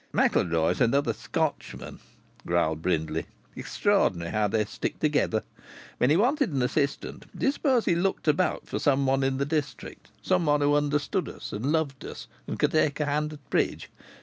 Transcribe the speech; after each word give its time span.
"MacIlroy 0.15 0.71
is 0.71 0.81
another 0.81 1.13
Scotchman," 1.13 1.99
growled 2.43 2.81
Brindley. 2.81 3.27
"Extraordinary 3.55 4.31
how 4.31 4.47
they 4.47 4.65
stick 4.65 4.97
together! 4.99 5.43
When 5.99 6.09
he 6.09 6.17
wanted 6.17 6.49
an 6.51 6.63
assistant, 6.63 7.27
do 7.37 7.45
you 7.45 7.51
suppose 7.51 7.85
he 7.85 7.93
looked 7.93 8.27
about 8.27 8.65
for 8.65 8.79
some 8.79 9.05
one 9.05 9.21
in 9.21 9.37
the 9.37 9.45
district, 9.45 10.09
some 10.23 10.47
one 10.47 10.61
who 10.61 10.73
understood 10.73 11.29
us 11.29 11.53
and 11.53 11.71
loved 11.71 12.03
us 12.03 12.25
and 12.47 12.57
could 12.57 12.71
take 12.71 12.99
a 12.99 13.05
hand 13.05 13.33
at 13.33 13.47
bridge? 13.51 13.91